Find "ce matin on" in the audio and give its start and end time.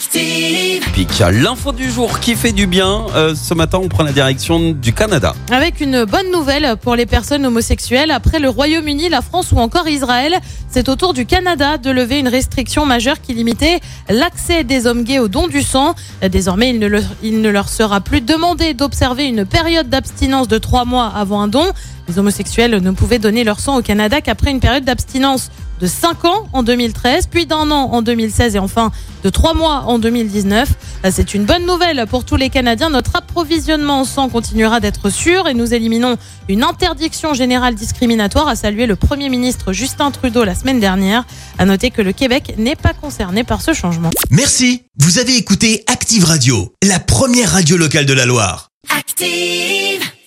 3.34-3.88